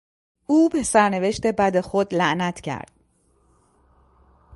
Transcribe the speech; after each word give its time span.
او 0.47 0.69
به 0.69 0.83
سرنوشت 0.83 1.47
بد 1.47 1.79
خود 1.81 2.13
لعنت 2.15 2.61
کرد. 2.61 2.91